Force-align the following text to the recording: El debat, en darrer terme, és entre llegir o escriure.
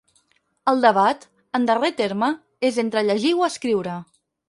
El 0.73 0.81
debat, 0.85 1.27
en 1.61 1.69
darrer 1.71 1.93
terme, 2.01 2.33
és 2.73 2.83
entre 2.89 3.07
llegir 3.11 3.39
o 3.45 3.49
escriure. 3.53 4.05